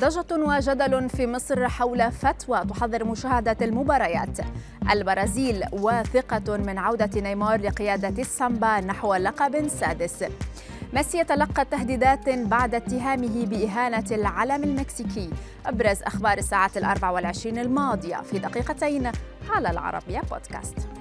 ضجة 0.00 0.26
وجدل 0.32 1.08
في 1.08 1.26
مصر 1.26 1.68
حول 1.68 2.12
فتوى 2.12 2.64
تحظر 2.64 3.04
مشاهدة 3.04 3.56
المباريات. 3.62 4.38
البرازيل 4.90 5.64
واثقة 5.72 6.56
من 6.56 6.78
عودة 6.78 7.20
نيمار 7.20 7.60
لقيادة 7.60 8.22
السامبا 8.22 8.80
نحو 8.80 9.14
لقب 9.14 9.68
سادس. 9.68 10.24
ميسي 10.92 11.18
يتلقى 11.18 11.64
تهديدات 11.64 12.28
بعد 12.28 12.74
اتهامه 12.74 13.46
بإهانة 13.46 14.06
العلم 14.10 14.64
المكسيكي. 14.64 15.30
أبرز 15.66 16.02
أخبار 16.02 16.38
الساعات 16.38 16.76
الأربع 16.76 17.10
والعشرين 17.10 17.58
الماضية 17.58 18.16
في 18.16 18.38
دقيقتين 18.38 19.12
على 19.50 19.70
العربية 19.70 20.20
بودكاست. 20.20 20.99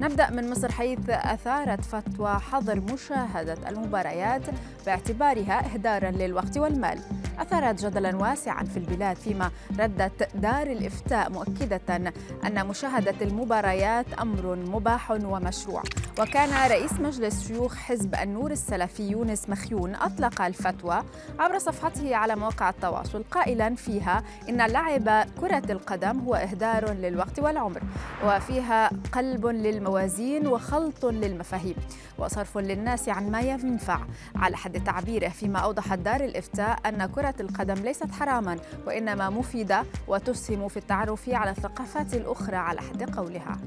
نبدأ 0.00 0.30
من 0.30 0.50
مصر 0.50 0.72
حيث 0.72 1.10
أثارت 1.10 1.84
فتوى 1.84 2.34
حظر 2.34 2.80
مشاهدة 2.80 3.68
المباريات 3.68 4.42
باعتبارها 4.86 5.74
إهدارا 5.74 6.10
للوقت 6.10 6.58
والمال. 6.58 6.98
أثارت 7.40 7.84
جدلا 7.86 8.16
واسعا 8.16 8.64
في 8.64 8.76
البلاد 8.76 9.16
فيما 9.16 9.50
ردت 9.78 10.28
دار 10.34 10.66
الإفتاء 10.66 11.30
مؤكدة 11.30 12.12
أن 12.46 12.66
مشاهدة 12.66 13.14
المباريات 13.22 14.06
أمر 14.20 14.56
مباح 14.56 15.10
ومشروع. 15.10 15.82
وكان 16.20 16.70
رئيس 16.70 16.92
مجلس 16.92 17.48
شيوخ 17.48 17.76
حزب 17.76 18.14
النور 18.14 18.50
السلفي 18.50 19.10
يونس 19.10 19.48
مخيون 19.48 19.94
أطلق 19.94 20.42
الفتوى 20.42 21.02
عبر 21.38 21.58
صفحته 21.58 22.16
على 22.16 22.36
مواقع 22.36 22.68
التواصل 22.70 23.24
قائلا 23.30 23.74
فيها 23.74 24.22
إن 24.48 24.56
لعب 24.56 25.26
كرة 25.40 25.62
القدم 25.72 26.20
هو 26.20 26.34
إهدار 26.34 26.90
للوقت 26.92 27.38
والعمر 27.38 27.80
وفيها 28.24 28.90
قلب 29.12 29.46
للموازين 29.46 30.46
وخلط 30.46 31.04
للمفاهيم 31.06 31.74
وصرف 32.18 32.58
للناس 32.58 33.08
عن 33.08 33.30
ما 33.30 33.40
ينفع. 33.40 33.98
على 34.36 34.56
حد 34.56 34.84
تعبيره 34.84 35.28
فيما 35.28 35.58
أوضحت 35.58 35.98
دار 35.98 36.20
الإفتاء 36.20 36.78
أن 36.86 37.06
كرة 37.06 37.27
القدم 37.40 37.74
ليست 37.74 38.10
حراما 38.10 38.56
وإنما 38.86 39.30
مفيدة 39.30 39.84
وتسهم 40.08 40.68
في 40.68 40.76
التعرف 40.76 41.28
على 41.28 41.50
الثقافات 41.50 42.14
الأخرى 42.14 42.56
على 42.56 42.80
حد 42.80 43.10
قولها. 43.10 43.58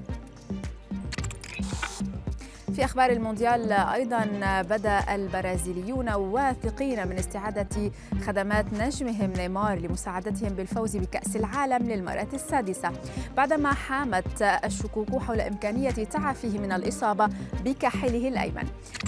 في 2.75 2.85
أخبار 2.85 3.09
المونديال 3.09 3.71
أيضا 3.71 4.25
بدأ 4.61 5.15
البرازيليون 5.15 6.09
واثقين 6.13 7.07
من 7.07 7.17
استعادة 7.17 7.91
خدمات 8.25 8.65
نجمهم 8.73 9.33
نيمار 9.33 9.79
لمساعدتهم 9.79 10.49
بالفوز 10.49 10.97
بكأس 10.97 11.35
العالم 11.35 11.89
للمرة 11.89 12.27
السادسة. 12.33 12.91
بعدما 13.37 13.73
حامت 13.73 14.41
الشكوك 14.41 15.21
حول 15.21 15.41
إمكانية 15.41 15.91
تعافيه 15.91 16.59
من 16.59 16.71
الإصابة 16.71 17.29
بكاحله 17.65 18.27
الأيمن. 18.27 18.67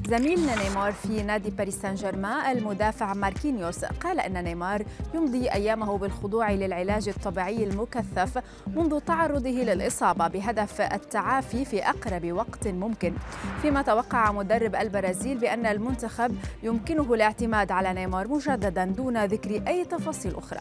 زميلنا 0.10 0.64
نيمار 0.64 0.92
في 0.92 1.24
نادي 1.24 1.50
باريس 1.50 1.82
سان 1.82 1.96
جيرمان 1.96 2.58
المدافع 2.58 3.14
ماركينيوس 3.14 3.86
قال 3.86 4.20
أن 4.20 4.44
نيمار 4.44 4.84
يمضي 5.14 5.52
أيامه 5.52 5.98
بالخضوع 5.98 6.52
للعلاج 6.52 7.10
الطبيعي 7.10 7.64
المكثف 7.64 8.42
منذ 8.68 9.00
تعرضه 9.00 9.50
للإصابة 9.50 10.28
بهدف 10.28 10.82
التعافي 10.82 11.66
في 11.66 11.90
أقرب 11.90 12.32
وقت 12.32 12.68
ممكن. 12.68 13.14
فيما 13.62 13.82
توقع 13.82 14.32
مدرب 14.32 14.76
البرازيل 14.76 15.38
بأن 15.38 15.66
المنتخب 15.66 16.36
يمكنه 16.64 17.14
الاعتماد 17.14 17.72
على 17.72 17.94
نيمار 17.94 18.28
مجددا 18.28 18.86
دون 18.86 19.26
ذكر 19.26 19.68
أي 19.68 19.86
تفاصيل 19.86 20.36
أخرى. 20.36 20.60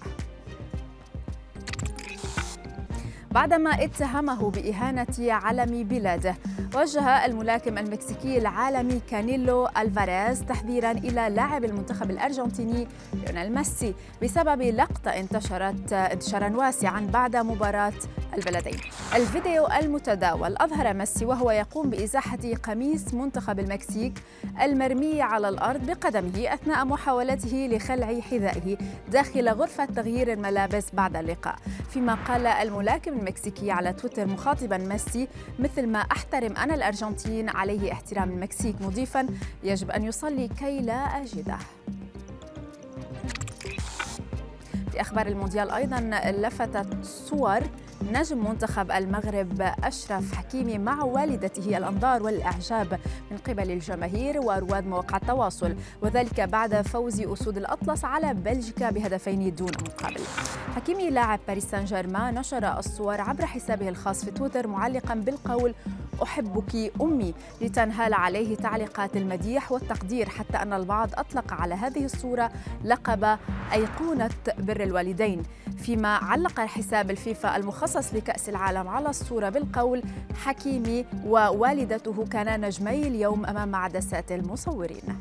بعدما 3.31 3.70
اتهمه 3.85 4.51
بإهانة 4.51 5.07
علم 5.19 5.85
بلاده 5.85 6.35
وجه 6.75 7.27
الملاكم 7.27 7.78
المكسيكي 7.78 8.39
العالمي 8.39 9.01
كانيلو 9.11 9.69
ألفاريز 9.77 10.41
تحذيرا 10.41 10.91
إلى 10.91 11.29
لاعب 11.31 11.64
المنتخب 11.64 12.11
الأرجنتيني 12.11 12.89
ليونيل 13.14 13.55
ميسي 13.55 13.95
بسبب 14.23 14.62
لقطة 14.62 15.11
انتشرت 15.11 15.92
انتشارا 15.92 16.56
واسعا 16.56 17.01
بعد 17.12 17.37
مباراة 17.37 17.92
البلدين. 18.35 18.77
الفيديو 19.14 19.67
المتداول 19.67 20.57
أظهر 20.57 20.95
ميسي 20.95 21.24
وهو 21.24 21.51
يقوم 21.51 21.91
بإزاحة 21.91 22.39
قميص 22.63 23.14
منتخب 23.14 23.58
المكسيك 23.58 24.13
المرمي 24.63 25.23
على 25.23 25.48
الأرض 25.48 25.86
بقدمه 25.86 26.55
أثناء 26.55 26.85
محاولته 26.85 27.68
لخلع 27.73 28.20
حذائه 28.20 28.77
داخل 29.08 29.48
غرفة 29.48 29.85
تغيير 29.85 30.33
الملابس 30.33 30.86
بعد 30.92 31.17
اللقاء. 31.17 31.57
فيما 31.91 32.14
قال 32.14 32.47
الملاكم 32.47 33.13
المكسيكي 33.13 33.70
على 33.70 33.92
تويتر 33.92 34.27
مخاطبا 34.27 34.79
ميسي 34.79 35.29
مثل 35.58 35.86
ما 35.86 35.98
أحترم 35.98 36.55
أنا 36.62 36.74
الأرجنتين 36.74 37.48
عليه 37.48 37.92
احترام 37.92 38.30
المكسيك 38.30 38.74
مضيفا 38.80 39.27
يجب 39.64 39.90
أن 39.90 40.05
يصلي 40.05 40.48
كي 40.48 40.80
لا 40.80 40.95
أجده. 40.95 41.58
في 44.92 45.01
أخبار 45.01 45.27
المونديال 45.27 45.70
أيضا 45.70 46.01
لفتت 46.30 47.05
صور 47.05 47.61
نجم 48.13 48.48
منتخب 48.48 48.91
المغرب 48.91 49.73
أشرف 49.85 50.35
حكيمي 50.35 50.79
مع 50.79 51.03
والدته 51.03 51.79
الأنظار 51.79 52.23
والإعجاب 52.23 52.98
من 53.30 53.36
قبل 53.36 53.70
الجماهير 53.70 54.41
ورواد 54.41 54.86
مواقع 54.86 55.17
التواصل. 55.17 55.75
وذلك 56.03 56.41
بعد 56.41 56.83
فوز 56.83 57.20
أسود 57.20 57.57
الأطلس 57.57 58.05
على 58.05 58.35
بلجيكا 58.35 58.91
بهدفين 58.91 59.55
دون 59.55 59.70
مقابل. 59.86 60.20
حكيمي 60.77 61.11
لاعب 61.11 61.41
باريس 61.48 61.64
سان 61.64 61.85
جيرمان 61.85 62.35
نشر 62.35 62.79
الصور 62.79 63.20
عبر 63.20 63.47
حسابه 63.47 63.89
الخاص 63.89 64.24
في 64.24 64.30
تويتر 64.30 64.67
معلقا 64.67 65.14
بالقول 65.14 65.74
أحبك 66.23 66.92
أمي 67.01 67.35
لتنهال 67.61 68.14
عليه 68.14 68.57
تعليقات 68.57 69.17
المديح 69.17 69.73
والتقدير 69.73 70.29
حتى 70.29 70.57
أن 70.57 70.73
البعض 70.73 71.09
أطلق 71.14 71.53
على 71.53 71.74
هذه 71.74 72.05
الصورة 72.05 72.51
لقب 72.85 73.39
أيقونة 73.73 74.30
الوالدين 74.83 75.43
فيما 75.79 76.09
علق 76.09 76.61
حساب 76.61 77.11
الفيفا 77.11 77.57
المخصص 77.57 78.15
لكأس 78.15 78.48
العالم 78.48 78.89
على 78.89 79.09
الصورة 79.09 79.48
بالقول 79.48 80.03
حكيمي 80.35 81.05
ووالدته 81.27 82.27
كانا 82.31 82.57
نجمي 82.57 83.03
اليوم 83.09 83.47
أمام 83.47 83.75
عدسات 83.75 84.33
المصورين. 84.33 85.19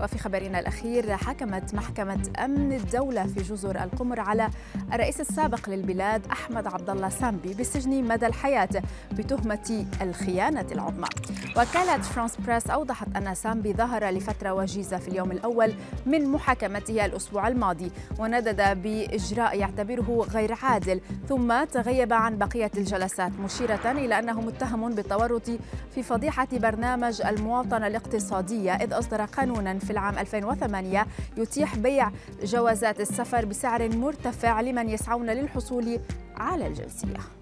وفي 0.00 0.18
خبرنا 0.18 0.58
الأخير 0.60 1.16
حكمت 1.16 1.74
محكمة 1.74 2.32
أمن 2.44 2.72
الدولة 2.72 3.26
في 3.26 3.42
جزر 3.42 3.82
القمر 3.84 4.20
على 4.20 4.50
الرئيس 4.92 5.20
السابق 5.20 5.68
للبلاد 5.68 6.26
أحمد 6.32 6.66
عبد 6.66 6.90
الله 6.90 7.08
سامبي 7.08 7.54
بالسجن 7.54 8.04
مدى 8.04 8.26
الحياة 8.26 8.68
بتهمة 9.12 9.86
الخيانة 10.02 10.66
العظمى. 10.72 11.08
وكالة 11.56 11.98
فرانس 11.98 12.36
بريس 12.36 12.70
أوضحت 12.70 13.16
أن 13.16 13.34
سامبي 13.34 13.72
ظهر 13.72 14.04
لفترة 14.10 14.52
وجيزة 14.54 14.96
في 14.98 15.08
اليوم 15.08 15.32
الأول 15.32 15.72
من 16.06 16.24
محاكمته 16.28 17.04
الأسبوع 17.04 17.48
الماضي 17.48 17.90
وندد 18.18 18.82
بإجراء 18.82 19.58
يعتبره 19.58 20.26
غير 20.32 20.54
عادل 20.62 21.00
ثم 21.28 21.64
تغيب 21.64 22.12
عن 22.12 22.38
بقية 22.38 22.70
الجلسات 22.76 23.32
مشيرة 23.44 23.90
إلى 23.90 24.18
أنه 24.18 24.40
متهم 24.40 24.94
بالتورط 24.94 25.50
في 25.94 26.02
فضيحة 26.02 26.48
برنامج 26.52 27.22
المواطنة 27.22 27.86
الاقتصادية 27.86 28.72
إذ 28.74 28.92
أصدر 28.98 29.24
قانونا 29.24 29.78
في 29.86 29.92
العام 29.92 30.18
2008 30.18 31.06
يتيح 31.36 31.76
بيع 31.76 32.10
جوازات 32.42 33.00
السفر 33.00 33.44
بسعر 33.44 33.88
مرتفع 33.96 34.60
لمن 34.60 34.88
يسعون 34.88 35.30
للحصول 35.30 35.98
على 36.36 36.66
الجنسية. 36.66 37.35